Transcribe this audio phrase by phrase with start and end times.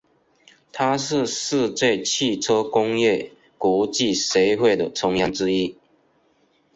[0.71, 5.77] 它是世界汽车工业国际协会的成员之一。